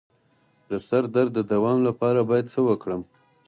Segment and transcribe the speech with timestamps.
[0.69, 3.01] د سر درد د دوام لپاره باید څه وکړم؟